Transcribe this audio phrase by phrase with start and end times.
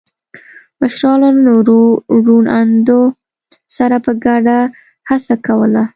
[0.81, 1.79] مشرانو له نورو
[2.25, 3.01] روڼ اندو
[3.77, 4.59] سره په ګډه
[5.09, 5.83] هڅه کوله.